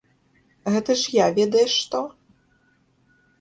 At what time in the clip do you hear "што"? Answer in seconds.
1.83-2.01